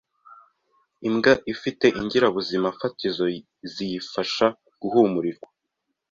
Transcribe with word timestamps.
Imbwa 1.07 1.33
ifite 1.53 1.85
ingirabuzima 1.99 2.67
fatizo 2.79 3.25
ziyifasha 3.73 4.45
guhumurirwa, 4.81 5.47